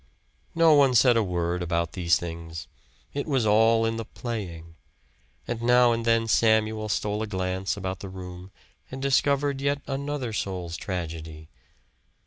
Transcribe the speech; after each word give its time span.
No 0.55 0.73
one 0.73 0.95
said 0.95 1.15
a 1.15 1.21
word 1.21 1.61
about 1.61 1.91
these 1.93 2.17
things. 2.17 2.67
It 3.13 3.27
was 3.27 3.45
all 3.45 3.85
in 3.85 3.97
the 3.97 4.05
playing. 4.05 4.73
And 5.47 5.61
now 5.61 5.91
and 5.91 6.05
then 6.05 6.27
Samuel 6.27 6.89
stole 6.89 7.21
a 7.21 7.27
glance 7.27 7.77
about 7.77 7.99
the 7.99 8.09
room 8.09 8.49
and 8.89 8.99
discovered 8.99 9.61
yet 9.61 9.83
another 9.85 10.33
soul's 10.33 10.75
tragedy. 10.75 11.49